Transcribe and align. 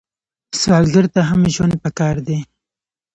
سوالګر 0.61 1.05
ته 1.13 1.21
هم 1.29 1.41
ژوند 1.53 1.73
پکار 1.83 2.15
دی 2.27 2.37